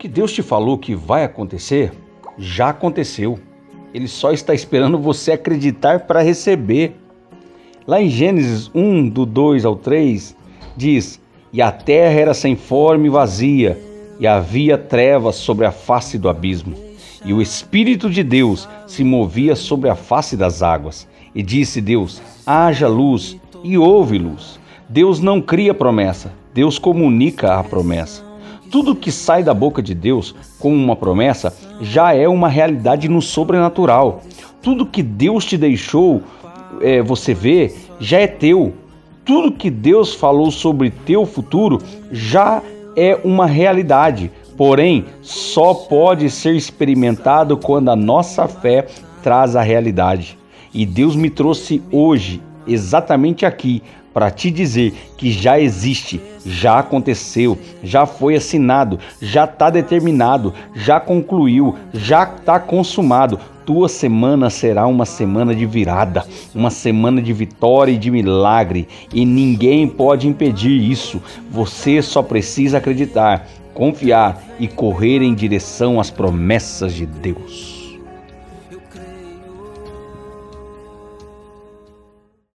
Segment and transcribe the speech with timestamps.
[0.00, 1.92] que Deus te falou que vai acontecer,
[2.38, 3.38] já aconteceu.
[3.92, 6.96] Ele só está esperando você acreditar para receber.
[7.86, 10.34] Lá em Gênesis 1, do 2 ao 3,
[10.74, 11.20] diz:
[11.52, 13.78] E a terra era sem forma e vazia,
[14.18, 16.74] e havia trevas sobre a face do abismo.
[17.22, 21.06] E o Espírito de Deus se movia sobre a face das águas.
[21.34, 24.58] E disse Deus: Haja luz, e houve luz.
[24.88, 28.29] Deus não cria promessa, Deus comunica a promessa.
[28.70, 33.20] Tudo que sai da boca de Deus como uma promessa já é uma realidade no
[33.20, 34.22] sobrenatural.
[34.62, 36.22] Tudo que Deus te deixou
[36.80, 38.72] é, você ver já é teu.
[39.24, 41.78] Tudo que Deus falou sobre teu futuro
[42.12, 42.62] já
[42.96, 44.30] é uma realidade.
[44.56, 48.86] Porém, só pode ser experimentado quando a nossa fé
[49.20, 50.38] traz a realidade.
[50.72, 52.40] E Deus me trouxe hoje,
[52.72, 59.70] exatamente aqui, para te dizer que já existe, já aconteceu, já foi assinado, já está
[59.70, 63.38] determinado, já concluiu, já está consumado.
[63.64, 69.24] Tua semana será uma semana de virada, uma semana de vitória e de milagre, e
[69.24, 71.22] ninguém pode impedir isso.
[71.50, 77.79] Você só precisa acreditar, confiar e correr em direção às promessas de Deus.